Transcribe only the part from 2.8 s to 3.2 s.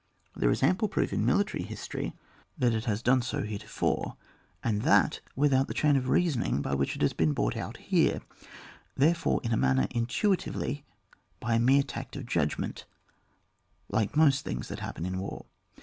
haa OHA^* IX.] DEFENSIVE BATTLE. 05